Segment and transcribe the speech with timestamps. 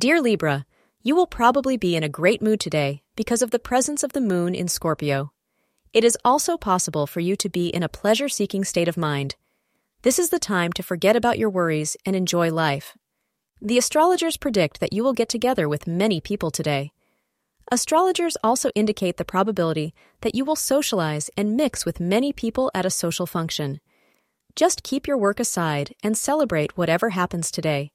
[0.00, 0.64] Dear Libra,
[1.02, 4.20] you will probably be in a great mood today because of the presence of the
[4.22, 5.30] moon in Scorpio.
[5.92, 9.36] It is also possible for you to be in a pleasure seeking state of mind.
[10.00, 12.96] This is the time to forget about your worries and enjoy life.
[13.60, 16.92] The astrologers predict that you will get together with many people today.
[17.70, 19.92] Astrologers also indicate the probability
[20.22, 23.80] that you will socialize and mix with many people at a social function.
[24.56, 27.92] Just keep your work aside and celebrate whatever happens today.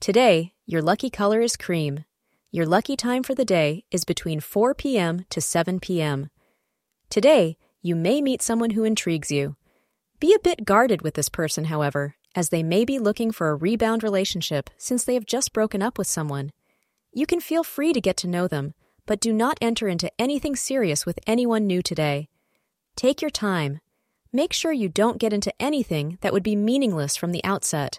[0.00, 2.04] Today, your lucky color is cream.
[2.52, 5.24] Your lucky time for the day is between 4 p.m.
[5.28, 6.30] to 7 p.m.
[7.08, 9.56] Today, you may meet someone who intrigues you.
[10.20, 13.56] Be a bit guarded with this person, however, as they may be looking for a
[13.56, 16.52] rebound relationship since they have just broken up with someone.
[17.12, 18.74] You can feel free to get to know them,
[19.06, 22.28] but do not enter into anything serious with anyone new today.
[22.94, 23.80] Take your time.
[24.32, 27.98] Make sure you don't get into anything that would be meaningless from the outset.